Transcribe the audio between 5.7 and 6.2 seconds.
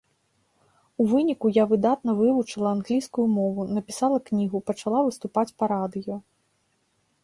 радыё.